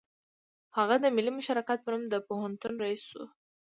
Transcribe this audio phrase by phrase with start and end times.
[0.77, 3.23] هغه د ملي مشارکت په نوم د پوهنتون رییس شو